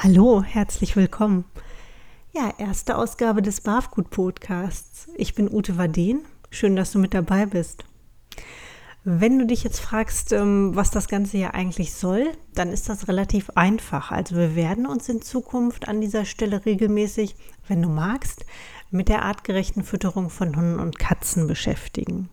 Hallo, 0.00 0.44
herzlich 0.44 0.94
willkommen. 0.94 1.44
Ja, 2.30 2.54
erste 2.56 2.96
Ausgabe 2.96 3.42
des 3.42 3.62
Barfgut 3.62 4.10
Podcasts. 4.10 5.08
Ich 5.16 5.34
bin 5.34 5.52
Ute 5.52 5.76
Waden. 5.76 6.20
Schön, 6.50 6.76
dass 6.76 6.92
du 6.92 7.00
mit 7.00 7.14
dabei 7.14 7.46
bist. 7.46 7.84
Wenn 9.02 9.40
du 9.40 9.46
dich 9.46 9.64
jetzt 9.64 9.80
fragst, 9.80 10.32
ähm, 10.32 10.76
was 10.76 10.92
das 10.92 11.08
Ganze 11.08 11.38
hier 11.38 11.54
eigentlich 11.54 11.94
soll, 11.94 12.30
dann 12.54 12.72
ist 12.72 12.88
das 12.88 13.08
relativ 13.08 13.50
einfach. 13.56 14.12
Also 14.12 14.36
wir 14.36 14.54
werden 14.54 14.86
uns 14.86 15.08
in 15.08 15.20
Zukunft 15.20 15.88
an 15.88 16.00
dieser 16.00 16.24
Stelle 16.24 16.64
regelmäßig, 16.64 17.34
wenn 17.66 17.82
du 17.82 17.88
magst, 17.88 18.46
mit 18.92 19.08
der 19.08 19.24
artgerechten 19.24 19.82
Fütterung 19.82 20.30
von 20.30 20.54
Hunden 20.54 20.78
und 20.78 21.00
Katzen 21.00 21.48
beschäftigen. 21.48 22.28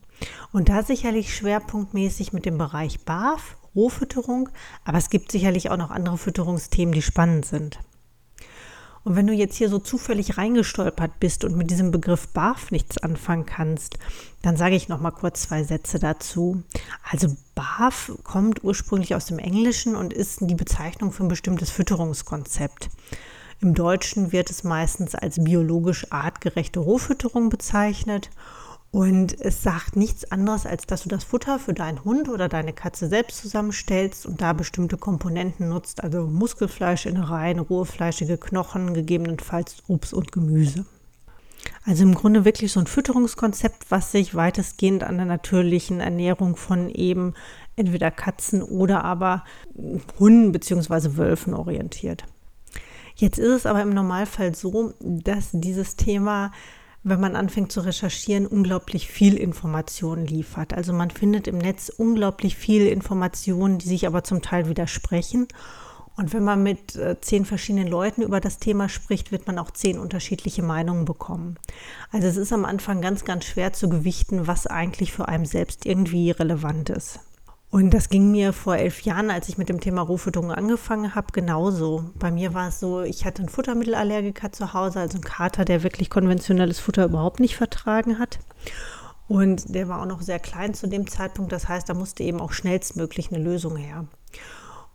Und 0.54 0.70
da 0.70 0.84
sicherlich 0.84 1.36
schwerpunktmäßig 1.36 2.32
mit 2.32 2.46
dem 2.46 2.60
Bereich 2.60 3.06
BAF 3.06 3.58
Rohfütterung, 3.76 4.50
aber 4.84 4.98
es 4.98 5.10
gibt 5.10 5.32
sicherlich 5.32 5.70
auch 5.70 5.78
noch 5.78 5.92
andere 5.92 6.18
Fütterungsthemen, 6.18 6.94
die 6.94 7.02
spannend 7.02 7.46
sind. 7.46 7.80
Und 9.06 9.16
wenn 9.16 9.28
du 9.28 9.34
jetzt 9.34 9.56
hier 9.56 9.70
so 9.70 9.78
zufällig 9.78 10.40
reingestolpert 10.40 11.20
bist 11.20 11.44
und 11.44 11.56
mit 11.56 11.70
diesem 11.70 11.92
Begriff 11.92 12.28
BAF 12.30 12.72
nichts 12.72 12.98
anfangen 12.98 13.46
kannst, 13.46 14.00
dann 14.42 14.58
sage 14.58 14.76
ich 14.76 14.90
noch 14.90 15.00
mal 15.00 15.12
kurz 15.12 15.44
zwei 15.44 15.64
Sätze 15.64 16.00
dazu. 16.00 16.64
Also 17.12 17.36
BAF 17.54 18.12
kommt 18.24 18.64
ursprünglich 18.64 19.14
aus 19.14 19.28
dem 19.28 19.38
Englischen 19.38 19.96
und 19.96 20.12
ist 20.12 20.40
die 20.42 20.56
Bezeichnung 20.56 21.12
für 21.12 21.24
ein 21.24 21.30
bestimmtes 21.30 21.70
Fütterungskonzept. 21.70 22.90
Im 23.62 23.76
Deutschen 23.76 24.32
wird 24.32 24.50
es 24.50 24.64
meistens 24.64 25.14
als 25.14 25.44
biologisch 25.44 26.12
artgerechte 26.12 26.80
Rohfütterung 26.80 27.50
bezeichnet 27.50 28.32
und 28.96 29.42
es 29.42 29.62
sagt 29.62 29.98
nichts 29.98 30.32
anderes, 30.32 30.66
als 30.66 30.88
dass 30.88 31.04
du 31.04 31.10
das 31.10 31.26
Futter 31.26 31.60
für 31.60 31.74
deinen 31.74 32.06
Hund 32.06 32.30
oder 32.30 32.48
deine 32.48 32.72
Katze 32.72 33.10
selbst 33.10 33.40
zusammenstellst 33.42 34.26
und 34.26 34.40
da 34.40 34.54
bestimmte 34.54 34.96
Komponenten 34.96 35.68
nutzt, 35.68 36.02
also 36.02 36.28
Muskelfleisch, 36.28 37.06
Innereien, 37.06 37.60
rohe 37.60 37.84
fleischige 37.84 38.38
Knochen, 38.38 38.94
gegebenenfalls 38.94 39.84
Obst 39.90 40.14
und 40.14 40.32
Gemüse. 40.32 40.86
Also 41.86 42.04
im 42.04 42.16
Grunde 42.16 42.46
wirklich 42.46 42.72
so 42.72 42.80
ein 42.80 42.88
Fütterungskonzept, 42.88 43.92
was 43.92 44.14
sich 44.14 44.34
weitestgehend 44.34 45.04
an 45.04 45.18
der 45.18 45.26
natürlichen 45.26 46.00
Ernährung 46.00 46.56
von 46.56 46.90
eben 46.90 47.34
entweder 47.76 48.12
Katzen 48.12 48.64
oder 48.64 49.04
aber 49.04 49.44
Hunden 50.18 50.54
bzw. 50.54 51.18
Wölfen 51.18 51.54
orientiert. 51.54 52.24
Jetzt 53.18 53.40
ist 53.40 53.52
es 53.52 53.66
aber 53.66 53.82
im 53.82 53.94
Normalfall 53.94 54.56
so, 54.56 54.94
dass 55.02 55.50
dieses 55.52 55.98
Thema 55.98 56.54
wenn 57.08 57.20
man 57.20 57.36
anfängt 57.36 57.72
zu 57.72 57.82
recherchieren, 57.82 58.48
unglaublich 58.48 59.08
viel 59.08 59.38
Information 59.38 60.26
liefert. 60.26 60.74
Also 60.74 60.92
man 60.92 61.12
findet 61.12 61.48
im 61.48 61.60
Netz 61.60 61.90
unglaublich 61.90 62.56
viele 62.56 62.90
Informationen, 62.90 63.78
die 63.78 63.88
sich 63.88 64.08
aber 64.08 64.24
zum 64.24 64.42
Teil 64.42 64.68
widersprechen. 64.68 65.48
Und 66.18 66.34
wenn 66.34 66.44
man 66.44 66.64
mit 66.64 66.96
äh, 66.96 67.22
zehn 67.22 67.46
verschiedenen 67.46 67.88
Leuten 67.88 68.24
über 68.24 68.40
das 68.40 68.58
Thema 68.58 68.90
spricht, 68.90 69.32
wird 69.32 69.46
man 69.46 69.60
auch 69.60 69.70
zehn 69.70 70.00
unterschiedliche 70.00 70.64
Meinungen 70.64 71.06
bekommen. 71.06 71.58
Also 72.12 72.28
es 72.28 72.38
ist 72.38 72.52
am 72.52 72.66
Anfang 72.66 73.02
ganz, 73.02 73.24
ganz 73.24 73.46
schwer 73.46 73.72
zu 73.72 73.88
gewichten, 73.88 74.48
was 74.48 74.66
eigentlich 74.66 75.12
für 75.12 75.28
einen 75.28 75.46
selbst 75.46 75.86
irgendwie 75.86 76.32
relevant 76.32 76.90
ist. 76.90 77.20
Und 77.76 77.94
das 77.94 78.08
ging 78.08 78.32
mir 78.32 78.54
vor 78.54 78.78
elf 78.78 79.02
Jahren, 79.02 79.30
als 79.30 79.50
ich 79.50 79.58
mit 79.58 79.68
dem 79.68 79.82
Thema 79.82 80.02
Rohfütterung 80.02 80.50
angefangen 80.50 81.14
habe, 81.14 81.34
genauso. 81.34 82.10
Bei 82.18 82.32
mir 82.32 82.54
war 82.54 82.70
es 82.70 82.80
so, 82.80 83.02
ich 83.02 83.26
hatte 83.26 83.40
einen 83.40 83.50
Futtermittelallergiker 83.50 84.54
zu 84.54 84.72
Hause, 84.72 85.02
also 85.02 85.18
einen 85.18 85.26
Kater, 85.26 85.66
der 85.66 85.84
wirklich 85.84 86.10
konventionelles 86.10 86.80
Futter 86.80 87.04
überhaupt 87.04 87.42
nicht 87.42 87.58
vertragen 87.58 88.18
hat. 88.18 88.40
Und 89.28 89.76
der 89.76 89.90
war 89.90 90.02
auch 90.02 90.06
noch 90.06 90.22
sehr 90.22 90.40
klein 90.40 90.74
zu 90.74 90.88
dem 90.88 91.06
Zeitpunkt. 91.10 91.52
Das 91.52 91.68
heißt, 91.68 91.90
da 91.90 91.94
musste 91.94 92.24
eben 92.24 92.40
auch 92.40 92.54
schnellstmöglich 92.54 93.34
eine 93.34 93.44
Lösung 93.44 93.76
her. 93.76 94.06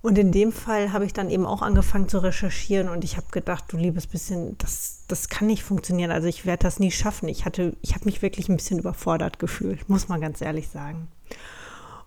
Und 0.01 0.17
in 0.17 0.33
dem 0.33 0.51
Fall 0.51 0.95
habe 0.95 1.05
ich 1.05 1.13
dann 1.13 1.29
eben 1.29 1.45
auch 1.45 1.61
angefangen 1.61 2.09
zu 2.09 2.21
recherchieren 2.21 2.89
und 2.89 3.05
ich 3.05 3.19
habe 3.19 3.27
gedacht, 3.31 3.65
du 3.69 3.77
liebes 3.77 4.07
bisschen, 4.07 4.57
das, 4.57 5.05
das 5.07 5.29
kann 5.29 5.49
nicht 5.49 5.65
funktionieren. 5.65 6.13
Also 6.13 6.29
ich 6.29 6.47
werde 6.47 6.63
das 6.63 6.79
nie 6.79 6.91
schaffen. 6.91 7.29
Ich 7.29 7.45
hatte, 7.45 7.77
ich 7.83 7.93
habe 7.95 8.07
mich 8.07 8.23
wirklich 8.23 8.49
ein 8.49 8.57
bisschen 8.57 8.79
überfordert 8.79 9.39
gefühlt, 9.39 9.87
muss 9.91 10.09
man 10.09 10.23
ganz 10.23 10.41
ehrlich 10.41 10.71
sagen. 10.71 11.09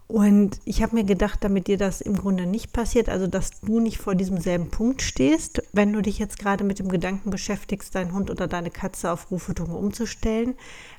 Und 0.07 0.59
ich 0.65 0.83
habe 0.83 0.95
mir 0.95 1.05
gedacht, 1.05 1.39
damit 1.43 1.67
dir 1.67 1.77
das 1.77 2.01
im 2.01 2.15
Grunde 2.15 2.45
nicht 2.45 2.73
passiert, 2.73 3.09
also 3.09 3.25
dass 3.25 3.61
du 3.61 3.79
nicht 3.79 3.97
vor 3.97 4.15
diesem 4.15 4.39
selben 4.39 4.69
Punkt 4.69 5.01
stehst, 5.01 5.63
wenn 5.71 5.93
du 5.93 6.01
dich 6.01 6.19
jetzt 6.19 6.37
gerade 6.39 6.63
mit 6.63 6.79
dem 6.79 6.89
Gedanken 6.89 7.29
beschäftigst, 7.29 7.95
deinen 7.95 8.13
Hund 8.13 8.29
oder 8.29 8.47
deine 8.47 8.69
Katze 8.69 9.11
auf 9.11 9.31
Ruffütterung 9.31 9.75
umzustellen, 9.75 10.55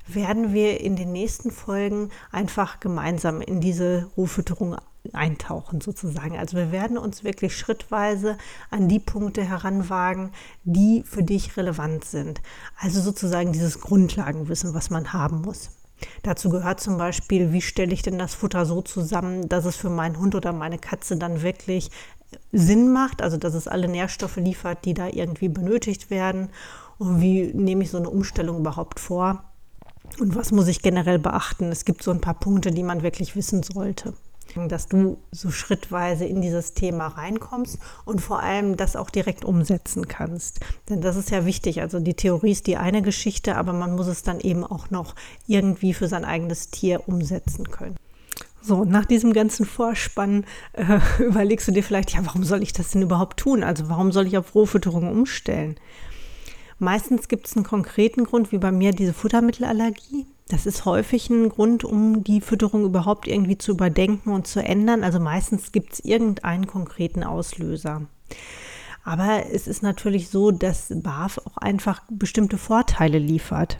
werden 0.07 0.53
wir 0.53 0.81
in 0.81 0.95
den 0.95 1.11
nächsten 1.11 1.51
Folgen 1.51 2.09
einfach 2.31 2.79
gemeinsam 2.79 3.41
in 3.41 3.61
diese 3.61 4.09
Ruffütterung 4.17 4.75
eintauchen 5.13 5.81
sozusagen. 5.81 6.37
Also 6.37 6.57
wir 6.57 6.71
werden 6.71 6.97
uns 6.97 7.23
wirklich 7.23 7.55
schrittweise 7.55 8.37
an 8.69 8.87
die 8.87 8.99
Punkte 8.99 9.43
heranwagen, 9.43 10.31
die 10.63 11.03
für 11.05 11.23
dich 11.23 11.55
relevant 11.57 12.05
sind. 12.05 12.41
Also 12.77 13.01
sozusagen 13.01 13.53
dieses 13.53 13.79
Grundlagenwissen, 13.81 14.73
was 14.73 14.89
man 14.89 15.13
haben 15.13 15.41
muss. 15.41 15.69
Dazu 16.23 16.49
gehört 16.49 16.79
zum 16.79 16.97
Beispiel, 16.97 17.51
wie 17.51 17.61
stelle 17.61 17.93
ich 17.93 18.01
denn 18.01 18.17
das 18.17 18.33
Futter 18.33 18.65
so 18.65 18.81
zusammen, 18.81 19.49
dass 19.49 19.65
es 19.65 19.75
für 19.75 19.89
meinen 19.89 20.19
Hund 20.19 20.35
oder 20.35 20.53
meine 20.53 20.77
Katze 20.77 21.17
dann 21.17 21.41
wirklich 21.41 21.91
Sinn 22.51 22.91
macht, 22.91 23.21
also 23.21 23.37
dass 23.37 23.53
es 23.53 23.67
alle 23.67 23.87
Nährstoffe 23.87 24.37
liefert, 24.37 24.85
die 24.85 24.93
da 24.93 25.07
irgendwie 25.07 25.49
benötigt 25.49 26.09
werden. 26.09 26.49
Und 26.97 27.21
wie 27.21 27.51
nehme 27.53 27.83
ich 27.83 27.91
so 27.91 27.97
eine 27.97 28.09
Umstellung 28.09 28.59
überhaupt 28.59 28.99
vor? 28.99 29.43
Und 30.19 30.35
was 30.35 30.51
muss 30.51 30.67
ich 30.67 30.81
generell 30.81 31.19
beachten? 31.19 31.71
Es 31.71 31.85
gibt 31.85 32.03
so 32.03 32.11
ein 32.11 32.21
paar 32.21 32.39
Punkte, 32.39 32.71
die 32.71 32.83
man 32.83 33.03
wirklich 33.03 33.35
wissen 33.35 33.63
sollte 33.63 34.13
dass 34.67 34.87
du 34.87 35.17
so 35.31 35.51
schrittweise 35.51 36.25
in 36.25 36.41
dieses 36.41 36.73
Thema 36.73 37.07
reinkommst 37.07 37.79
und 38.05 38.21
vor 38.21 38.41
allem 38.41 38.77
das 38.77 38.95
auch 38.95 39.09
direkt 39.09 39.43
umsetzen 39.43 40.07
kannst. 40.07 40.59
Denn 40.89 41.01
das 41.01 41.15
ist 41.15 41.31
ja 41.31 41.45
wichtig. 41.45 41.81
Also 41.81 41.99
die 41.99 42.13
Theorie 42.13 42.51
ist 42.51 42.67
die 42.67 42.77
eine 42.77 43.01
Geschichte, 43.01 43.55
aber 43.55 43.73
man 43.73 43.95
muss 43.95 44.07
es 44.07 44.23
dann 44.23 44.39
eben 44.39 44.63
auch 44.63 44.89
noch 44.89 45.15
irgendwie 45.47 45.93
für 45.93 46.07
sein 46.07 46.25
eigenes 46.25 46.69
Tier 46.69 47.07
umsetzen 47.07 47.69
können. 47.69 47.95
So, 48.61 48.83
nach 48.83 49.05
diesem 49.05 49.33
ganzen 49.33 49.65
Vorspann 49.65 50.45
äh, 50.73 50.99
überlegst 51.23 51.67
du 51.67 51.71
dir 51.71 51.83
vielleicht, 51.83 52.11
ja, 52.11 52.25
warum 52.25 52.43
soll 52.43 52.63
ich 52.63 52.73
das 52.73 52.91
denn 52.91 53.03
überhaupt 53.03 53.37
tun? 53.37 53.63
Also 53.63 53.89
warum 53.89 54.11
soll 54.11 54.25
ich 54.25 54.37
auf 54.37 54.55
Rohfütterung 54.55 55.09
umstellen? 55.09 55.75
Meistens 56.79 57.27
gibt 57.27 57.47
es 57.47 57.55
einen 57.55 57.65
konkreten 57.65 58.23
Grund, 58.23 58.51
wie 58.51 58.57
bei 58.57 58.71
mir 58.71 58.91
diese 58.91 59.13
Futtermittelallergie. 59.13 60.25
Das 60.47 60.67
ist 60.67 60.85
häufig 60.85 61.29
ein 61.31 61.49
Grund, 61.49 61.83
um 61.83 62.23
die 62.23 62.39
Fütterung 62.39 62.85
überhaupt 62.85 63.27
irgendwie 63.27 63.57
zu 63.57 63.71
überdenken 63.71 64.31
und 64.31 64.45
zu 64.45 64.63
ändern. 64.63 65.03
Also 65.03 65.19
meistens 65.19 65.71
gibt 65.71 65.93
es 65.93 65.99
irgendeinen 65.99 66.67
konkreten 66.67 67.23
Auslöser. 67.23 68.03
Aber 69.03 69.45
es 69.51 69.67
ist 69.67 69.81
natürlich 69.81 70.29
so, 70.29 70.51
dass 70.51 70.93
BAF 70.93 71.39
auch 71.39 71.57
einfach 71.57 72.03
bestimmte 72.09 72.57
Vorteile 72.57 73.17
liefert. 73.17 73.77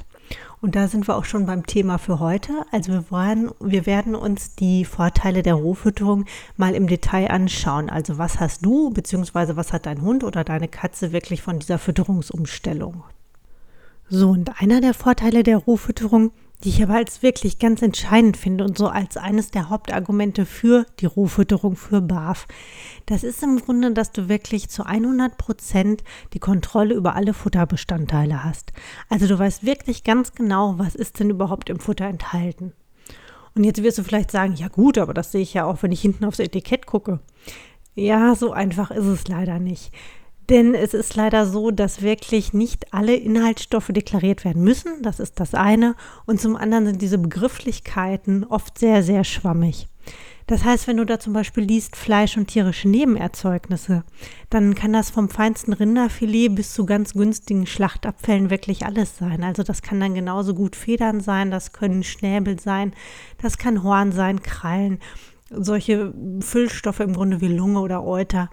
Und 0.60 0.76
da 0.76 0.88
sind 0.88 1.08
wir 1.08 1.16
auch 1.16 1.26
schon 1.26 1.46
beim 1.46 1.68
Thema 1.68 2.00
für 2.00 2.20
heute. 2.20 2.52
Also 2.72 2.92
wir, 2.92 3.12
wollen, 3.12 3.52
wir 3.60 3.86
werden 3.86 4.16
uns 4.16 4.56
die 4.56 4.86
Vorteile 4.86 5.44
der 5.44 5.54
Rohfütterung 5.54 6.26
mal 6.58 6.74
im 6.74 6.88
Detail 6.88 7.30
anschauen. 7.30 7.92
Also 7.92 8.18
was 8.18 8.40
hast 8.40 8.66
du 8.66 8.90
bzw. 8.90 9.56
was 9.56 9.72
hat 9.72 9.86
dein 9.86 10.02
Hund 10.02 10.24
oder 10.24 10.44
deine 10.44 10.68
Katze 10.68 11.12
wirklich 11.12 11.44
von 11.44 11.60
dieser 11.60 11.78
Fütterungsumstellung? 11.78 13.04
So, 14.10 14.30
und 14.30 14.62
einer 14.62 14.82
der 14.82 14.96
Vorteile 14.96 15.44
der 15.44 15.58
Rohfütterung 15.58 16.32
die 16.66 16.70
ich 16.70 16.82
aber 16.82 16.96
als 16.96 17.22
wirklich 17.22 17.60
ganz 17.60 17.84
entscheidend 17.84 18.38
finde 18.38 18.64
und 18.64 18.76
so 18.76 18.88
als 18.88 19.18
eines 19.18 19.52
der 19.52 19.70
Hauptargumente 19.70 20.48
für 20.48 20.88
die 21.00 21.06
Rohfütterung 21.06 21.76
für 21.76 22.02
BAF. 22.02 22.48
Das 23.06 23.24
ist 23.24 23.44
im 23.44 23.60
Grunde, 23.60 23.92
dass 23.92 24.12
du 24.12 24.30
wirklich 24.30 24.68
zu 24.70 24.84
100 24.84 25.38
Prozent 25.38 26.04
die 26.34 26.40
Kontrolle 26.40 26.96
über 26.96 27.16
alle 27.16 27.36
Futterbestandteile 27.36 28.44
hast. 28.44 28.74
Also 29.10 29.28
du 29.28 29.38
weißt 29.38 29.64
wirklich 29.64 30.04
ganz 30.04 30.34
genau, 30.34 30.80
was 30.80 30.96
ist 30.96 31.20
denn 31.20 31.30
überhaupt 31.30 31.70
im 31.70 31.80
Futter 31.80 32.06
enthalten. 32.06 32.74
Und 33.54 33.64
jetzt 33.64 33.84
wirst 33.84 34.00
du 34.00 34.04
vielleicht 34.04 34.32
sagen, 34.32 34.56
ja 34.56 34.68
gut, 34.68 34.98
aber 34.98 35.14
das 35.14 35.32
sehe 35.32 35.44
ich 35.44 35.54
ja 35.54 35.66
auch, 35.66 35.84
wenn 35.84 35.92
ich 35.92 36.02
hinten 36.02 36.26
aufs 36.26 36.40
Etikett 36.40 36.88
gucke. 36.88 37.20
Ja, 37.94 38.34
so 38.34 38.54
einfach 38.54 38.90
ist 38.90 39.06
es 39.06 39.28
leider 39.28 39.60
nicht. 39.60 39.94
Denn 40.50 40.76
es 40.76 40.94
ist 40.94 41.16
leider 41.16 41.46
so, 41.48 41.72
dass 41.72 42.02
wirklich 42.02 42.54
nicht 42.54 42.94
alle 42.94 43.16
Inhaltsstoffe 43.16 43.90
deklariert 43.90 44.46
werden 44.46 44.64
müssen. 44.64 45.02
Das 45.02 45.20
ist 45.20 45.40
das 45.40 45.54
eine. 45.54 45.96
Und 46.26 46.40
zum 46.40 46.56
anderen 46.56 46.86
sind 46.86 47.02
diese 47.02 47.18
Begrifflichkeiten 47.18 48.44
oft 48.44 48.78
sehr, 48.78 49.02
sehr 49.02 49.24
schwammig. 49.24 49.88
Das 50.48 50.64
heißt, 50.64 50.88
wenn 50.88 50.98
du 50.98 51.06
da 51.06 51.20
zum 51.20 51.34
Beispiel 51.34 51.64
liest 51.64 51.96
Fleisch 51.96 52.38
und 52.38 52.48
tierische 52.48 52.88
Nebenerzeugnisse, 52.88 54.04
dann 54.52 54.76
kann 54.76 54.94
das 54.94 55.10
vom 55.10 55.28
feinsten 55.28 55.74
Rinderfilet 55.74 56.50
bis 56.50 56.74
zu 56.74 56.86
ganz 56.86 57.14
günstigen 57.14 57.66
Schlachtabfällen 57.66 58.52
wirklich 58.52 58.86
alles 58.86 59.18
sein. 59.18 59.44
Also 59.44 59.64
das 59.64 59.82
kann 59.82 60.00
dann 60.00 60.14
genauso 60.14 60.54
gut 60.54 60.76
Federn 60.76 61.20
sein, 61.20 61.50
das 61.50 61.74
können 61.74 62.04
Schnäbel 62.04 62.60
sein, 62.60 62.94
das 63.42 63.58
kann 63.58 63.82
Horn 63.82 64.12
sein, 64.12 64.44
Krallen, 64.44 65.00
solche 65.50 66.14
Füllstoffe 66.42 67.00
im 67.00 67.14
Grunde 67.14 67.42
wie 67.42 67.48
Lunge 67.48 67.80
oder 67.80 68.04
Euter. 68.04 68.52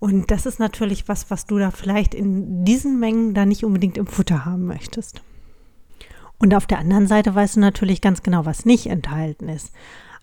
Und 0.00 0.30
das 0.30 0.46
ist 0.46 0.58
natürlich 0.58 1.08
was, 1.08 1.30
was 1.30 1.46
du 1.46 1.58
da 1.58 1.70
vielleicht 1.70 2.14
in 2.14 2.64
diesen 2.64 2.98
Mengen 2.98 3.34
da 3.34 3.46
nicht 3.46 3.64
unbedingt 3.64 3.98
im 3.98 4.06
Futter 4.06 4.44
haben 4.44 4.64
möchtest. 4.64 5.22
Und 6.38 6.54
auf 6.54 6.66
der 6.66 6.78
anderen 6.78 7.06
Seite 7.06 7.34
weißt 7.34 7.56
du 7.56 7.60
natürlich 7.60 8.00
ganz 8.00 8.22
genau, 8.22 8.46
was 8.46 8.64
nicht 8.64 8.86
enthalten 8.86 9.50
ist. 9.50 9.72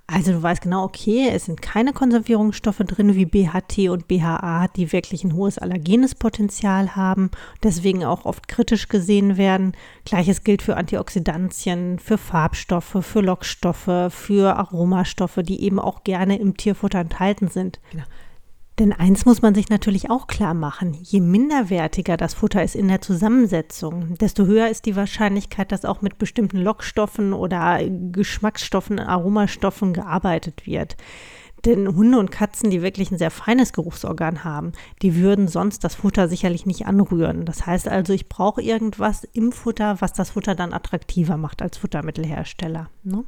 Also 0.10 0.32
du 0.32 0.42
weißt 0.42 0.62
genau, 0.62 0.86
okay, 0.86 1.30
es 1.32 1.46
sind 1.46 1.62
keine 1.62 1.92
Konservierungsstoffe 1.92 2.78
drin 2.78 3.14
wie 3.16 3.26
BHT 3.26 3.90
und 3.90 4.08
BHA, 4.08 4.70
die 4.70 4.94
wirklich 4.94 5.26
ein 5.26 5.36
hohes 5.36 5.58
allergenes 5.58 6.16
Potenzial 6.16 6.96
haben, 6.96 7.30
deswegen 7.62 8.06
auch 8.06 8.24
oft 8.24 8.48
kritisch 8.48 8.88
gesehen 8.88 9.36
werden. 9.36 9.74
Gleiches 10.06 10.46
gilt 10.46 10.62
für 10.62 10.78
Antioxidantien, 10.78 12.00
für 12.00 12.18
Farbstoffe, 12.18 12.98
für 13.02 13.20
Lockstoffe, 13.20 14.14
für 14.14 14.56
Aromastoffe, 14.56 15.44
die 15.44 15.62
eben 15.62 15.78
auch 15.78 16.06
gerne 16.06 16.40
im 16.40 16.56
Tierfutter 16.56 17.00
enthalten 17.00 17.50
sind. 17.50 17.82
Genau. 17.92 18.06
Denn 18.80 18.94
eins 18.94 19.26
muss 19.26 19.42
man 19.42 19.56
sich 19.56 19.70
natürlich 19.70 20.12
auch 20.12 20.28
klar 20.28 20.54
machen, 20.54 20.96
je 21.02 21.20
minderwertiger 21.20 22.16
das 22.16 22.36
Futter 22.36 22.64
ist 22.64 22.76
in 22.76 22.88
der 22.88 23.02
Zusammensetzung, 23.02 24.16
desto 24.20 24.46
höher 24.46 24.70
ist 24.70 24.86
die 24.86 24.96
Wahrscheinlichkeit, 24.96 25.72
dass 25.72 25.84
auch 25.84 26.04
mit 26.04 26.20
bestimmten 26.20 26.58
Lockstoffen 26.58 27.34
oder 27.34 27.80
Geschmacksstoffen, 28.12 29.00
Aromastoffen 29.00 29.94
gearbeitet 29.94 30.68
wird. 30.68 30.96
Denn 31.66 31.88
Hunde 31.96 32.20
und 32.20 32.32
Katzen, 32.32 32.70
die 32.70 32.84
wirklich 32.84 33.10
ein 33.10 33.18
sehr 33.18 33.32
feines 33.32 33.74
Geruchsorgan 33.74 34.44
haben, 34.44 34.74
die 35.02 35.16
würden 35.16 35.48
sonst 35.48 35.84
das 35.84 35.96
Futter 35.96 36.30
sicherlich 36.30 36.68
nicht 36.68 36.86
anrühren. 36.86 37.46
Das 37.46 37.66
heißt 37.66 37.88
also, 37.88 38.14
ich 38.14 38.30
brauche 38.30 38.62
irgendwas 38.62 39.24
im 39.34 39.52
Futter, 39.52 40.00
was 40.00 40.14
das 40.14 40.30
Futter 40.30 40.54
dann 40.54 40.72
attraktiver 40.72 41.38
macht 41.38 41.64
als 41.64 41.78
Futtermittelhersteller. 41.78 42.92
Ne? 43.04 43.24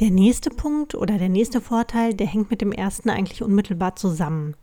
Der 0.00 0.10
nächste 0.10 0.50
Punkt 0.50 0.94
oder 0.94 1.18
der 1.18 1.28
nächste 1.28 1.60
Vorteil, 1.60 2.14
der 2.14 2.28
hängt 2.28 2.52
mit 2.52 2.60
dem 2.60 2.70
ersten 2.70 3.10
eigentlich 3.10 3.42
unmittelbar 3.42 3.96
zusammen. 3.96 4.54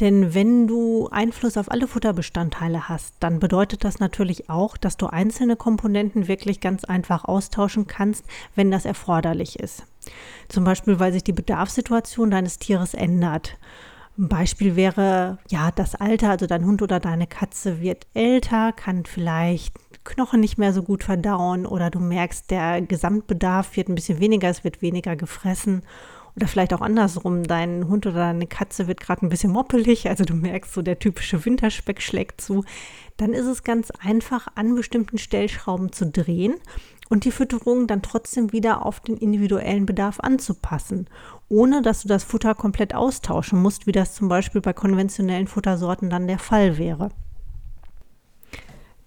Denn 0.00 0.34
wenn 0.34 0.66
du 0.66 1.08
Einfluss 1.10 1.56
auf 1.56 1.70
alle 1.70 1.88
Futterbestandteile 1.88 2.86
hast, 2.86 3.14
dann 3.20 3.40
bedeutet 3.40 3.84
das 3.84 4.00
natürlich 4.00 4.50
auch, 4.50 4.76
dass 4.76 4.98
du 4.98 5.06
einzelne 5.06 5.56
Komponenten 5.56 6.28
wirklich 6.28 6.60
ganz 6.60 6.84
einfach 6.84 7.24
austauschen 7.24 7.86
kannst, 7.86 8.26
wenn 8.54 8.70
das 8.70 8.84
erforderlich 8.84 9.58
ist. 9.58 9.84
Zum 10.50 10.64
Beispiel, 10.64 11.00
weil 11.00 11.14
sich 11.14 11.24
die 11.24 11.32
Bedarfssituation 11.32 12.30
deines 12.30 12.58
Tieres 12.58 12.92
ändert. 12.92 13.56
Ein 14.18 14.28
Beispiel 14.28 14.76
wäre, 14.76 15.38
ja, 15.48 15.70
das 15.70 15.94
Alter, 15.94 16.30
also 16.30 16.46
dein 16.46 16.66
Hund 16.66 16.82
oder 16.82 17.00
deine 17.00 17.26
Katze 17.26 17.80
wird 17.80 18.06
älter, 18.12 18.72
kann 18.72 19.06
vielleicht 19.06 19.74
Knochen 20.06 20.40
nicht 20.40 20.56
mehr 20.56 20.72
so 20.72 20.82
gut 20.82 21.04
verdauen 21.04 21.66
oder 21.66 21.90
du 21.90 22.00
merkst, 22.00 22.50
der 22.50 22.80
Gesamtbedarf 22.80 23.76
wird 23.76 23.88
ein 23.88 23.94
bisschen 23.94 24.20
weniger, 24.20 24.48
es 24.48 24.64
wird 24.64 24.80
weniger 24.80 25.16
gefressen. 25.16 25.82
Oder 26.36 26.48
vielleicht 26.48 26.74
auch 26.74 26.82
andersrum, 26.82 27.44
dein 27.44 27.88
Hund 27.88 28.06
oder 28.06 28.16
deine 28.16 28.46
Katze 28.46 28.86
wird 28.88 29.00
gerade 29.00 29.24
ein 29.24 29.30
bisschen 29.30 29.52
moppelig, 29.52 30.06
also 30.06 30.24
du 30.24 30.34
merkst, 30.34 30.74
so 30.74 30.82
der 30.82 30.98
typische 30.98 31.42
Winterspeck 31.44 32.02
schlägt 32.02 32.42
zu. 32.42 32.62
Dann 33.16 33.32
ist 33.32 33.46
es 33.46 33.64
ganz 33.64 33.90
einfach, 33.90 34.46
an 34.54 34.74
bestimmten 34.74 35.16
Stellschrauben 35.16 35.92
zu 35.92 36.06
drehen 36.06 36.54
und 37.08 37.24
die 37.24 37.30
Fütterung 37.30 37.86
dann 37.86 38.02
trotzdem 38.02 38.52
wieder 38.52 38.84
auf 38.84 39.00
den 39.00 39.16
individuellen 39.16 39.86
Bedarf 39.86 40.20
anzupassen, 40.20 41.08
ohne 41.48 41.80
dass 41.80 42.02
du 42.02 42.08
das 42.08 42.24
Futter 42.24 42.54
komplett 42.54 42.94
austauschen 42.94 43.62
musst, 43.62 43.86
wie 43.86 43.92
das 43.92 44.14
zum 44.14 44.28
Beispiel 44.28 44.60
bei 44.60 44.74
konventionellen 44.74 45.46
Futtersorten 45.46 46.10
dann 46.10 46.26
der 46.26 46.38
Fall 46.38 46.76
wäre. 46.76 47.10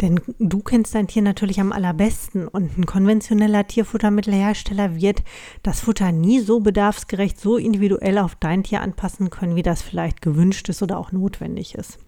Denn 0.02 0.22
du 0.40 0.60
kennst 0.60 0.96
dein 0.96 1.08
Tier 1.08 1.22
natürlich 1.22 1.60
am 1.60 1.74
allerbesten 1.74 2.48
und 2.48 2.78
ein 2.78 2.86
konventioneller 2.86 3.68
Tierfuttermittelhersteller 3.68 4.96
wird 4.96 5.24
das 5.62 5.82
Futter 5.82 6.14
nie 6.14 6.40
so 6.40 6.62
bedarfsgerecht, 6.62 7.40
so 7.40 7.58
individuell 7.58 8.18
auf 8.18 8.36
dein 8.36 8.64
Tier 8.64 8.82
anpassen 8.82 9.30
können, 9.30 9.58
wie 9.58 9.64
das 9.64 9.82
vielleicht 9.82 10.22
gewünscht 10.22 10.70
ist 10.70 10.82
oder 10.82 10.98
auch 10.98 11.12
notwendig 11.12 11.76
ist. 11.76 12.00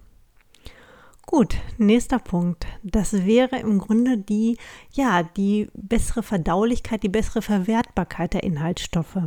Gut, 1.25 1.55
nächster 1.77 2.19
Punkt. 2.19 2.65
Das 2.83 3.25
wäre 3.25 3.59
im 3.59 3.79
Grunde 3.79 4.17
die, 4.17 4.57
ja, 4.91 5.23
die 5.23 5.69
bessere 5.73 6.23
Verdaulichkeit, 6.23 7.03
die 7.03 7.09
bessere 7.09 7.41
Verwertbarkeit 7.41 8.33
der 8.33 8.43
Inhaltsstoffe. 8.43 9.17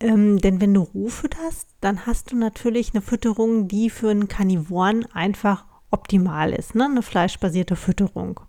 Ähm, 0.00 0.38
denn 0.38 0.60
wenn 0.60 0.74
du 0.74 0.82
roh 0.82 1.08
fütterst, 1.08 1.68
dann 1.80 2.06
hast 2.06 2.32
du 2.32 2.36
natürlich 2.36 2.94
eine 2.94 3.00
Fütterung, 3.00 3.68
die 3.68 3.90
für 3.90 4.10
einen 4.10 4.28
Karnivoren 4.28 5.06
einfach 5.12 5.64
optimal 5.94 6.52
ist, 6.52 6.74
ne? 6.74 6.84
eine 6.84 7.02
fleischbasierte 7.02 7.76
Fütterung. 7.76 8.40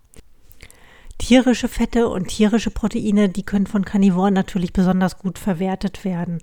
Tierische 1.18 1.68
Fette 1.68 2.08
und 2.08 2.28
tierische 2.28 2.70
Proteine, 2.70 3.30
die 3.30 3.42
können 3.42 3.66
von 3.66 3.86
Karnivoren 3.86 4.34
natürlich 4.34 4.74
besonders 4.74 5.18
gut 5.18 5.38
verwertet 5.38 6.04
werden. 6.04 6.40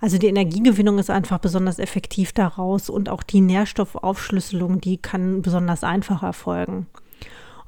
Also 0.00 0.18
die 0.18 0.26
Energiegewinnung 0.26 0.98
ist 0.98 1.10
einfach 1.10 1.38
besonders 1.38 1.78
effektiv 1.78 2.32
daraus 2.32 2.90
und 2.90 3.08
auch 3.08 3.22
die 3.22 3.40
Nährstoffaufschlüsselung, 3.40 4.80
die 4.80 4.96
kann 4.96 5.42
besonders 5.42 5.84
einfach 5.84 6.24
erfolgen. 6.24 6.86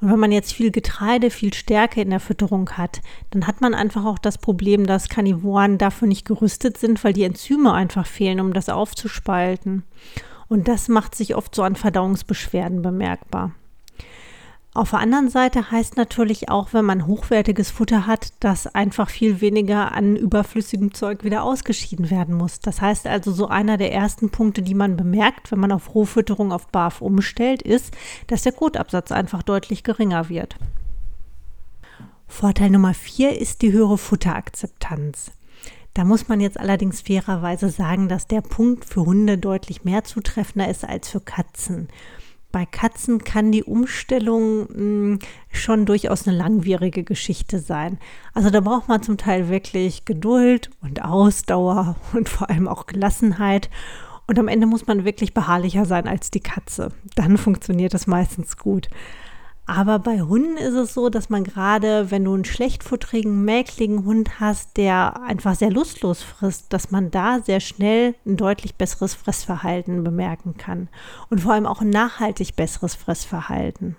Und 0.01 0.11
wenn 0.11 0.19
man 0.19 0.31
jetzt 0.31 0.53
viel 0.53 0.71
Getreide, 0.71 1.29
viel 1.29 1.53
Stärke 1.53 2.01
in 2.01 2.09
der 2.09 2.19
Fütterung 2.19 2.69
hat, 2.71 3.01
dann 3.31 3.47
hat 3.47 3.61
man 3.61 3.73
einfach 3.73 4.05
auch 4.05 4.19
das 4.19 4.37
Problem, 4.37 4.85
dass 4.85 5.09
Karnivoren 5.09 5.77
dafür 5.77 6.07
nicht 6.07 6.25
gerüstet 6.25 6.77
sind, 6.77 7.03
weil 7.03 7.13
die 7.13 7.23
Enzyme 7.23 7.73
einfach 7.73 8.05
fehlen, 8.05 8.39
um 8.39 8.53
das 8.53 8.69
aufzuspalten. 8.69 9.83
Und 10.49 10.67
das 10.67 10.87
macht 10.89 11.15
sich 11.15 11.35
oft 11.35 11.55
so 11.55 11.63
an 11.63 11.75
Verdauungsbeschwerden 11.75 12.81
bemerkbar. 12.81 13.51
Auf 14.73 14.91
der 14.91 14.99
anderen 14.99 15.29
Seite 15.29 15.71
heißt 15.71 15.97
natürlich 15.97 16.49
auch, 16.49 16.73
wenn 16.73 16.85
man 16.85 17.07
hochwertiges 17.07 17.71
Futter 17.71 18.05
hat, 18.05 18.33
dass 18.39 18.67
einfach 18.67 19.09
viel 19.09 19.41
weniger 19.41 19.93
an 19.93 20.15
überflüssigem 20.15 20.93
Zeug 20.93 21.23
wieder 21.23 21.43
ausgeschieden 21.43 22.11
werden 22.11 22.35
muss. 22.35 22.59
Das 22.59 22.79
heißt 22.79 23.07
also, 23.07 23.31
so 23.31 23.47
einer 23.47 23.77
der 23.77 23.91
ersten 23.91 24.29
Punkte, 24.29 24.61
die 24.61 24.75
man 24.75 24.95
bemerkt, 24.95 25.51
wenn 25.51 25.59
man 25.59 25.71
auf 25.71 25.95
Rohfütterung 25.95 26.51
auf 26.51 26.67
BAF 26.67 27.01
umstellt, 27.01 27.63
ist, 27.63 27.95
dass 28.27 28.43
der 28.43 28.51
Kotabsatz 28.51 29.11
einfach 29.11 29.41
deutlich 29.41 29.83
geringer 29.83 30.29
wird. 30.29 30.55
Vorteil 32.27 32.69
Nummer 32.69 32.93
vier 32.93 33.39
ist 33.39 33.63
die 33.63 33.71
höhere 33.71 33.97
Futterakzeptanz. 33.97 35.31
Da 35.93 36.03
muss 36.03 36.27
man 36.27 36.39
jetzt 36.39 36.59
allerdings 36.59 37.01
fairerweise 37.01 37.69
sagen, 37.69 38.07
dass 38.07 38.27
der 38.27 38.41
Punkt 38.41 38.85
für 38.85 39.05
Hunde 39.05 39.37
deutlich 39.37 39.83
mehr 39.83 40.03
zutreffender 40.03 40.69
ist 40.69 40.85
als 40.85 41.09
für 41.09 41.19
Katzen. 41.19 41.89
Bei 42.51 42.65
Katzen 42.65 43.23
kann 43.23 43.51
die 43.51 43.63
Umstellung 43.63 44.61
mh, 44.61 44.67
hm, 44.73 45.19
schon 45.51 45.85
durchaus 45.85 46.27
eine 46.27 46.35
langwierige 46.35 47.03
Geschichte 47.03 47.59
sein. 47.59 47.99
Also 48.33 48.49
da 48.49 48.59
braucht 48.59 48.87
man 48.87 49.03
zum 49.03 49.17
Teil 49.17 49.49
wirklich 49.49 50.05
Geduld 50.05 50.71
und 50.81 51.03
Ausdauer 51.03 51.95
und 52.13 52.27
vor 52.27 52.49
allem 52.49 52.67
auch 52.67 52.87
Gelassenheit. 52.87 53.69
Und 54.25 54.39
am 54.39 54.47
Ende 54.47 54.67
muss 54.67 54.87
man 54.87 55.05
wirklich 55.05 55.33
beharrlicher 55.33 55.85
sein 55.85 56.07
als 56.07 56.31
die 56.31 56.39
Katze. 56.39 56.91
Dann 57.15 57.37
funktioniert 57.37 57.93
es 57.93 58.07
meistens 58.07 58.57
gut. 58.57 58.89
Aber 59.71 59.99
bei 59.99 60.21
Hunden 60.21 60.57
ist 60.57 60.73
es 60.73 60.95
so, 60.95 61.09
dass 61.09 61.29
man 61.29 61.43
gerade, 61.43 62.09
wenn 62.09 62.23
du 62.23 62.33
einen 62.33 62.43
schlechtfutterigen, 62.43 63.45
mäkligen 63.45 64.03
Hund 64.03 64.39
hast, 64.39 64.77
der 64.77 65.21
einfach 65.21 65.53
sehr 65.53 65.69
lustlos 65.69 66.23
frisst, 66.23 66.73
dass 66.73 66.89
man 66.89 67.11
da 67.11 67.39
sehr 67.41 67.59
schnell 67.59 68.15
ein 68.25 68.35
deutlich 68.35 68.77
besseres 68.77 69.13
Fressverhalten 69.13 70.03
bemerken 70.03 70.57
kann. 70.57 70.89
Und 71.29 71.41
vor 71.41 71.53
allem 71.53 71.67
auch 71.67 71.81
ein 71.81 71.91
nachhaltig 71.91 72.55
besseres 72.55 72.95
Fressverhalten. 72.95 73.95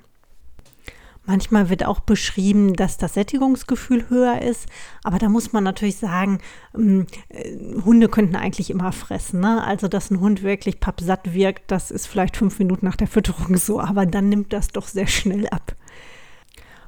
Manchmal 1.30 1.68
wird 1.68 1.86
auch 1.86 2.00
beschrieben, 2.00 2.74
dass 2.74 2.96
das 2.98 3.14
Sättigungsgefühl 3.14 4.08
höher 4.08 4.42
ist, 4.42 4.66
aber 5.04 5.20
da 5.20 5.28
muss 5.28 5.52
man 5.52 5.62
natürlich 5.62 5.96
sagen, 5.96 6.40
ähm, 6.74 7.06
äh, 7.28 7.56
Hunde 7.84 8.08
könnten 8.08 8.34
eigentlich 8.34 8.68
immer 8.68 8.90
fressen. 8.90 9.38
Ne? 9.38 9.62
Also, 9.62 9.86
dass 9.86 10.10
ein 10.10 10.18
Hund 10.18 10.42
wirklich 10.42 10.80
pappsatt 10.80 11.32
wirkt, 11.32 11.70
das 11.70 11.92
ist 11.92 12.08
vielleicht 12.08 12.36
fünf 12.36 12.58
Minuten 12.58 12.84
nach 12.84 12.96
der 12.96 13.06
Fütterung 13.06 13.56
so, 13.58 13.80
aber 13.80 14.06
dann 14.06 14.28
nimmt 14.28 14.52
das 14.52 14.68
doch 14.72 14.88
sehr 14.88 15.06
schnell 15.06 15.46
ab. 15.50 15.76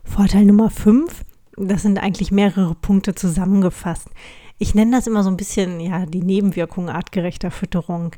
Vorteil 0.03 0.45
Nummer 0.45 0.71
fünf, 0.71 1.25
das 1.57 1.83
sind 1.83 2.03
eigentlich 2.03 2.33
mehrere 2.33 2.75
Punkte 2.75 3.15
zusammengefasst. 3.15 4.09
Ich 4.59 4.75
nenne 4.75 4.97
das 4.97 5.07
immer 5.07 5.23
so 5.23 5.31
ein 5.31 5.37
bisschen, 5.37 5.79
ja, 5.79 6.05
die 6.05 6.23
Nebenwirkung 6.23 6.91
artgerechter 6.91 7.53
Fütterung. 7.53 8.17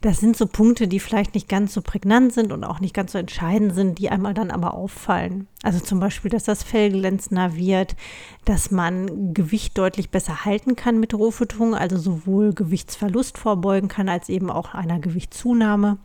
Das 0.00 0.20
sind 0.20 0.36
so 0.36 0.46
Punkte, 0.46 0.88
die 0.88 1.00
vielleicht 1.00 1.34
nicht 1.34 1.48
ganz 1.48 1.72
so 1.72 1.82
prägnant 1.82 2.32
sind 2.32 2.52
und 2.52 2.64
auch 2.64 2.80
nicht 2.80 2.94
ganz 2.94 3.12
so 3.12 3.18
entscheidend 3.18 3.74
sind, 3.74 3.98
die 3.98 4.10
einmal 4.10 4.34
dann 4.34 4.50
aber 4.50 4.74
auffallen. 4.74 5.48
Also 5.62 5.80
zum 5.80 6.00
Beispiel, 6.00 6.30
dass 6.30 6.44
das 6.44 6.62
Fell 6.62 6.90
glänzender 6.90 7.56
wird, 7.56 7.96
dass 8.44 8.70
man 8.70 9.32
Gewicht 9.32 9.76
deutlich 9.78 10.10
besser 10.10 10.44
halten 10.44 10.76
kann 10.76 11.00
mit 11.00 11.14
Rohfütterung, 11.14 11.74
also 11.74 11.96
sowohl 11.96 12.52
Gewichtsverlust 12.52 13.38
vorbeugen 13.38 13.88
kann, 13.88 14.08
als 14.08 14.28
eben 14.28 14.50
auch 14.50 14.74
einer 14.74 14.98
Gewichtszunahme. 14.98 15.98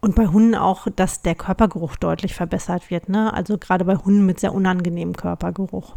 Und 0.00 0.14
bei 0.14 0.26
Hunden 0.26 0.54
auch, 0.54 0.86
dass 0.94 1.22
der 1.22 1.34
Körpergeruch 1.34 1.96
deutlich 1.96 2.34
verbessert 2.34 2.90
wird. 2.90 3.08
Ne? 3.08 3.32
Also 3.32 3.56
gerade 3.56 3.86
bei 3.86 3.96
Hunden 3.96 4.26
mit 4.26 4.38
sehr 4.38 4.54
unangenehmem 4.54 5.16
Körpergeruch. 5.16 5.96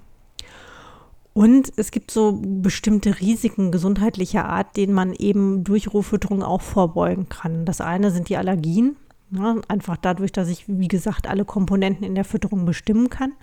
Und 1.37 1.71
es 1.75 1.91
gibt 1.91 2.09
so 2.09 2.41
bestimmte 2.41 3.19
Risiken 3.19 3.71
gesundheitlicher 3.71 4.45
Art, 4.45 4.75
denen 4.75 4.93
man 4.93 5.13
eben 5.13 5.63
durch 5.63 5.93
Rohfütterung 5.93 6.41
auch 6.41 6.63
vorbeugen 6.63 7.29
kann. 7.29 7.63
Das 7.63 7.79
eine 7.79 8.09
sind 8.09 8.29
die 8.29 8.37
Allergien, 8.37 8.95
ja, 9.29 9.57
einfach 9.67 9.97
dadurch, 9.97 10.31
dass 10.31 10.49
ich, 10.49 10.65
wie 10.67 10.87
gesagt, 10.87 11.27
alle 11.27 11.45
Komponenten 11.45 12.03
in 12.03 12.15
der 12.15 12.25
Fütterung 12.25 12.65
bestimmen 12.65 13.11
kann. 13.11 13.33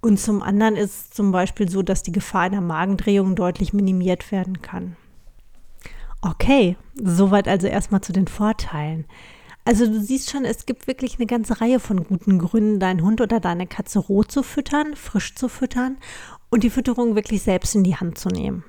Und 0.00 0.18
zum 0.18 0.42
anderen 0.42 0.74
ist 0.74 0.90
es 0.90 1.10
zum 1.10 1.30
Beispiel 1.30 1.68
so, 1.68 1.82
dass 1.82 2.02
die 2.02 2.10
Gefahr 2.10 2.40
einer 2.40 2.60
Magendrehung 2.60 3.36
deutlich 3.36 3.72
minimiert 3.72 4.32
werden 4.32 4.60
kann. 4.60 4.96
Okay, 6.20 6.76
soweit 7.00 7.46
also 7.46 7.68
erstmal 7.68 8.00
zu 8.00 8.12
den 8.12 8.26
Vorteilen. 8.26 9.04
Also 9.64 9.86
du 9.86 10.00
siehst 10.00 10.30
schon, 10.30 10.44
es 10.44 10.66
gibt 10.66 10.88
wirklich 10.88 11.16
eine 11.18 11.26
ganze 11.26 11.60
Reihe 11.60 11.78
von 11.80 12.04
guten 12.04 12.38
Gründen, 12.38 12.80
deinen 12.80 13.02
Hund 13.02 13.20
oder 13.20 13.40
deine 13.40 13.66
Katze 13.66 14.00
roh 14.00 14.24
zu 14.24 14.42
füttern, 14.42 14.94
frisch 14.94 15.36
zu 15.36 15.48
füttern 15.48 15.96
und 16.54 16.62
die 16.62 16.70
Fütterung 16.70 17.16
wirklich 17.16 17.42
selbst 17.42 17.74
in 17.74 17.82
die 17.82 17.96
Hand 17.96 18.16
zu 18.16 18.28
nehmen. 18.28 18.62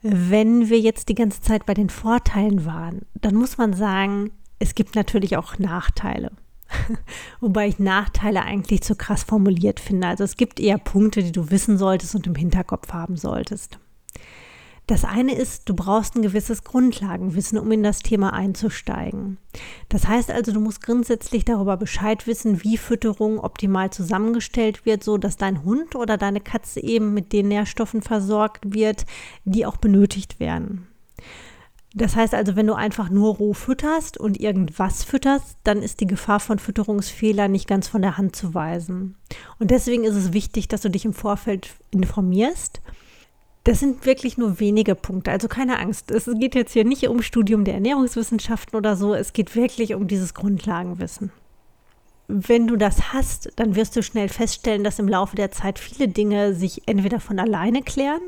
Wenn 0.00 0.70
wir 0.70 0.80
jetzt 0.80 1.10
die 1.10 1.14
ganze 1.14 1.42
Zeit 1.42 1.66
bei 1.66 1.74
den 1.74 1.90
Vorteilen 1.90 2.64
waren, 2.64 3.02
dann 3.12 3.34
muss 3.34 3.58
man 3.58 3.74
sagen, 3.74 4.30
es 4.58 4.74
gibt 4.74 4.94
natürlich 4.94 5.36
auch 5.36 5.58
Nachteile. 5.58 6.32
Wobei 7.40 7.68
ich 7.68 7.78
Nachteile 7.78 8.44
eigentlich 8.44 8.80
zu 8.80 8.96
krass 8.96 9.24
formuliert 9.24 9.78
finde. 9.78 10.08
Also 10.08 10.24
es 10.24 10.38
gibt 10.38 10.58
eher 10.58 10.78
Punkte, 10.78 11.22
die 11.22 11.32
du 11.32 11.50
wissen 11.50 11.76
solltest 11.76 12.14
und 12.14 12.26
im 12.26 12.34
Hinterkopf 12.34 12.94
haben 12.94 13.18
solltest. 13.18 13.78
Das 14.88 15.04
eine 15.04 15.34
ist, 15.34 15.68
du 15.68 15.74
brauchst 15.74 16.16
ein 16.16 16.22
gewisses 16.22 16.64
Grundlagenwissen, 16.64 17.58
um 17.58 17.70
in 17.72 17.82
das 17.82 17.98
Thema 17.98 18.32
einzusteigen. 18.32 19.36
Das 19.90 20.08
heißt 20.08 20.30
also, 20.30 20.50
du 20.50 20.60
musst 20.60 20.82
grundsätzlich 20.82 21.44
darüber 21.44 21.76
Bescheid 21.76 22.26
wissen, 22.26 22.64
wie 22.64 22.78
Fütterung 22.78 23.38
optimal 23.38 23.90
zusammengestellt 23.90 24.86
wird, 24.86 25.04
so 25.04 25.18
dass 25.18 25.36
dein 25.36 25.62
Hund 25.62 25.94
oder 25.94 26.16
deine 26.16 26.40
Katze 26.40 26.82
eben 26.82 27.12
mit 27.12 27.34
den 27.34 27.48
Nährstoffen 27.48 28.00
versorgt 28.00 28.72
wird, 28.72 29.04
die 29.44 29.66
auch 29.66 29.76
benötigt 29.76 30.40
werden. 30.40 30.86
Das 31.92 32.16
heißt 32.16 32.32
also, 32.32 32.56
wenn 32.56 32.66
du 32.66 32.72
einfach 32.72 33.10
nur 33.10 33.36
roh 33.36 33.52
fütterst 33.52 34.16
und 34.16 34.40
irgendwas 34.40 35.04
fütterst, 35.04 35.58
dann 35.64 35.82
ist 35.82 36.00
die 36.00 36.06
Gefahr 36.06 36.40
von 36.40 36.58
Fütterungsfehlern 36.58 37.52
nicht 37.52 37.68
ganz 37.68 37.88
von 37.88 38.00
der 38.00 38.16
Hand 38.16 38.36
zu 38.36 38.54
weisen. 38.54 39.16
Und 39.58 39.70
deswegen 39.70 40.04
ist 40.04 40.16
es 40.16 40.32
wichtig, 40.32 40.66
dass 40.68 40.80
du 40.80 40.88
dich 40.88 41.04
im 41.04 41.12
Vorfeld 41.12 41.74
informierst 41.90 42.80
das 43.68 43.80
sind 43.80 44.06
wirklich 44.06 44.38
nur 44.38 44.60
wenige 44.60 44.94
Punkte, 44.94 45.30
also 45.30 45.46
keine 45.46 45.78
Angst. 45.78 46.10
Es 46.10 46.24
geht 46.38 46.54
jetzt 46.54 46.72
hier 46.72 46.84
nicht 46.84 47.06
um 47.06 47.20
Studium 47.20 47.64
der 47.64 47.74
Ernährungswissenschaften 47.74 48.74
oder 48.78 48.96
so, 48.96 49.12
es 49.12 49.34
geht 49.34 49.54
wirklich 49.54 49.94
um 49.94 50.08
dieses 50.08 50.32
Grundlagenwissen. 50.32 51.30
Wenn 52.28 52.66
du 52.66 52.76
das 52.76 53.12
hast, 53.12 53.50
dann 53.56 53.76
wirst 53.76 53.94
du 53.94 54.02
schnell 54.02 54.30
feststellen, 54.30 54.84
dass 54.84 54.98
im 54.98 55.06
Laufe 55.06 55.36
der 55.36 55.50
Zeit 55.50 55.78
viele 55.78 56.08
Dinge 56.08 56.54
sich 56.54 56.88
entweder 56.88 57.20
von 57.20 57.38
alleine 57.38 57.82
klären 57.82 58.22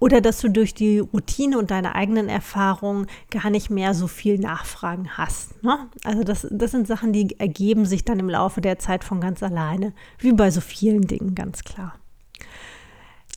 oder 0.00 0.20
dass 0.20 0.42
du 0.42 0.50
durch 0.50 0.74
die 0.74 0.98
Routine 0.98 1.58
und 1.58 1.70
deine 1.70 1.94
eigenen 1.94 2.28
Erfahrungen 2.28 3.06
gar 3.30 3.48
nicht 3.48 3.70
mehr 3.70 3.94
so 3.94 4.06
viel 4.06 4.38
Nachfragen 4.38 5.16
hast. 5.16 5.64
Ne? 5.64 5.78
Also 6.04 6.24
das, 6.24 6.46
das 6.50 6.72
sind 6.72 6.86
Sachen, 6.86 7.14
die 7.14 7.40
ergeben 7.40 7.86
sich 7.86 8.04
dann 8.04 8.18
im 8.18 8.28
Laufe 8.28 8.60
der 8.60 8.78
Zeit 8.78 9.02
von 9.02 9.22
ganz 9.22 9.42
alleine, 9.42 9.94
wie 10.18 10.32
bei 10.32 10.50
so 10.50 10.60
vielen 10.60 11.06
Dingen, 11.06 11.34
ganz 11.34 11.64
klar. 11.64 11.94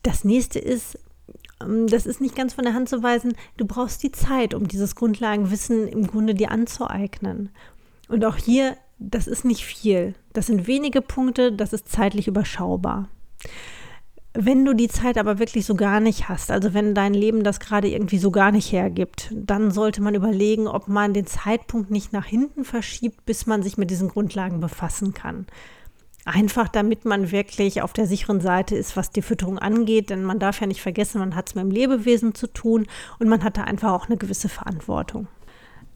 Das 0.04 0.26
nächste 0.26 0.60
ist, 0.60 1.00
das 1.60 2.06
ist 2.06 2.22
nicht 2.22 2.36
ganz 2.36 2.54
von 2.54 2.64
der 2.64 2.74
Hand 2.74 2.90
zu 2.90 3.02
weisen, 3.02 3.34
du 3.58 3.66
brauchst 3.66 4.04
die 4.04 4.12
Zeit, 4.12 4.54
um 4.54 4.68
dieses 4.68 4.96
Grundlagenwissen 4.96 5.88
im 5.88 6.06
Grunde 6.06 6.36
dir 6.36 6.52
anzueignen. 6.52 7.50
Und 8.10 8.24
auch 8.26 8.36
hier, 8.36 8.78
das 9.00 9.28
ist 9.28 9.46
nicht 9.46 9.66
viel. 9.66 10.16
Das 10.34 10.48
sind 10.48 10.68
wenige 10.68 11.02
Punkte, 11.02 11.52
das 11.52 11.74
ist 11.74 11.90
zeitlich 11.90 12.28
überschaubar. 12.28 13.10
Wenn 14.40 14.66
du 14.66 14.76
die 14.76 14.88
Zeit 14.88 15.18
aber 15.18 15.40
wirklich 15.40 15.66
so 15.66 15.74
gar 15.74 16.00
nicht 16.00 16.30
hast, 16.30 16.52
also 16.52 16.76
wenn 16.76 16.94
dein 16.94 17.16
Leben 17.16 17.44
das 17.44 17.60
gerade 17.60 17.90
irgendwie 17.90 18.20
so 18.20 18.30
gar 18.30 18.52
nicht 18.52 18.72
hergibt, 18.72 19.32
dann 19.34 19.72
sollte 19.72 20.00
man 20.00 20.14
überlegen, 20.14 20.68
ob 20.68 20.88
man 20.88 21.14
den 21.14 21.26
Zeitpunkt 21.26 21.90
nicht 21.90 22.14
nach 22.14 22.26
hinten 22.26 22.64
verschiebt, 22.64 23.26
bis 23.26 23.48
man 23.48 23.64
sich 23.64 23.78
mit 23.78 23.90
diesen 23.90 24.10
Grundlagen 24.10 24.60
befassen 24.60 25.16
kann. 25.16 25.48
Einfach 26.28 26.68
damit 26.68 27.06
man 27.06 27.32
wirklich 27.32 27.82
auf 27.82 27.94
der 27.94 28.06
sicheren 28.06 28.42
Seite 28.42 28.76
ist, 28.76 28.98
was 28.98 29.12
die 29.12 29.22
Fütterung 29.22 29.60
angeht. 29.60 30.10
Denn 30.10 30.26
man 30.26 30.40
darf 30.40 30.60
ja 30.60 30.68
nicht 30.68 30.82
vergessen, 30.82 31.20
man 31.20 31.38
hat 31.38 31.48
es 31.48 31.56
mit 31.56 31.64
dem 31.64 31.72
Lebewesen 31.72 32.36
zu 32.36 32.48
tun 32.48 32.86
und 33.18 33.30
man 33.30 33.46
hat 33.46 33.56
da 33.56 33.64
einfach 33.64 33.94
auch 33.94 34.08
eine 34.08 34.18
gewisse 34.18 34.50
Verantwortung. 34.50 35.28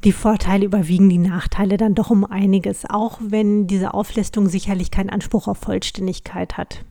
Die 0.05 0.13
Vorteile 0.13 0.63
überwiegen 0.63 1.09
die 1.09 1.17
Nachteile 1.17 1.75
dann 1.75 1.95
doch 1.95 2.11
um 2.11 2.23
einiges, 2.23 2.89
auch 2.89 3.19
wenn 3.21 3.67
diese 3.67 3.93
Auflistung 3.93 4.47
sicherlich 4.47 4.89
keinen 4.89 5.09
Anspruch 5.09 5.49
auf 5.49 5.57
Vollständigkeit 5.57 6.55
hat. 6.55 6.85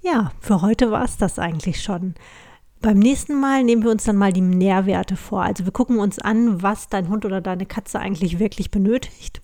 Ja, 0.00 0.30
für 0.38 0.62
heute 0.62 0.92
war 0.92 1.04
es 1.04 1.16
das 1.16 1.40
eigentlich 1.40 1.82
schon. 1.82 2.14
Beim 2.80 3.00
nächsten 3.00 3.40
Mal 3.40 3.64
nehmen 3.64 3.82
wir 3.82 3.90
uns 3.90 4.04
dann 4.04 4.16
mal 4.16 4.32
die 4.32 4.40
Nährwerte 4.42 5.16
vor. 5.16 5.42
Also 5.42 5.64
wir 5.64 5.72
gucken 5.72 5.98
uns 5.98 6.20
an, 6.20 6.62
was 6.62 6.88
dein 6.88 7.08
Hund 7.08 7.24
oder 7.24 7.40
deine 7.40 7.66
Katze 7.66 7.98
eigentlich 7.98 8.38
wirklich 8.38 8.70
benötigt 8.70 9.42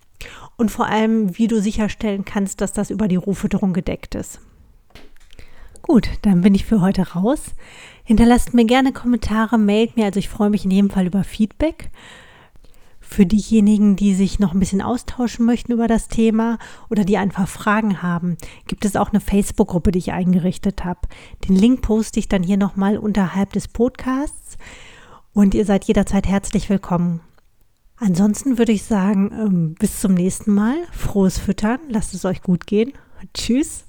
und 0.57 0.71
vor 0.71 0.87
allem, 0.87 1.37
wie 1.37 1.47
du 1.47 1.61
sicherstellen 1.61 2.25
kannst, 2.25 2.61
dass 2.61 2.73
das 2.73 2.89
über 2.89 3.07
die 3.07 3.15
Rohfütterung 3.15 3.73
gedeckt 3.73 4.15
ist. 4.15 4.39
Gut, 5.81 6.09
dann 6.23 6.41
bin 6.41 6.53
ich 6.53 6.65
für 6.65 6.81
heute 6.81 7.13
raus. 7.13 7.55
Hinterlasst 8.03 8.53
mir 8.53 8.65
gerne 8.65 8.91
Kommentare, 8.91 9.57
mailt 9.57 9.95
mir, 9.95 10.05
also 10.05 10.19
ich 10.19 10.29
freue 10.29 10.49
mich 10.49 10.65
in 10.65 10.71
jedem 10.71 10.89
Fall 10.89 11.05
über 11.07 11.23
Feedback. 11.23 11.91
Für 12.99 13.25
diejenigen, 13.25 13.95
die 13.95 14.13
sich 14.13 14.37
noch 14.37 14.53
ein 14.53 14.59
bisschen 14.59 14.81
austauschen 14.81 15.45
möchten 15.45 15.71
über 15.71 15.87
das 15.87 16.09
Thema 16.09 16.57
oder 16.89 17.05
die 17.05 17.17
einfach 17.17 17.47
Fragen 17.47 18.01
haben, 18.01 18.35
gibt 18.67 18.83
es 18.83 18.97
auch 18.97 19.11
eine 19.11 19.21
Facebook-Gruppe, 19.21 19.91
die 19.91 19.99
ich 19.99 20.11
eingerichtet 20.11 20.83
habe. 20.83 21.07
Den 21.47 21.55
Link 21.55 21.81
poste 21.83 22.19
ich 22.19 22.27
dann 22.27 22.43
hier 22.43 22.57
nochmal 22.57 22.97
unterhalb 22.97 23.53
des 23.53 23.69
Podcasts 23.69 24.57
und 25.31 25.55
ihr 25.55 25.63
seid 25.63 25.85
jederzeit 25.85 26.27
herzlich 26.27 26.69
willkommen. 26.69 27.21
Ansonsten 27.97 28.57
würde 28.57 28.71
ich 28.71 28.83
sagen, 28.83 29.31
ähm, 29.33 29.75
bis 29.79 29.99
zum 29.99 30.13
nächsten 30.13 30.53
Mal. 30.53 30.75
Frohes 30.91 31.39
Füttern, 31.39 31.79
lasst 31.89 32.13
es 32.13 32.25
euch 32.25 32.41
gut 32.41 32.67
gehen. 32.67 32.93
Tschüss. 33.33 33.86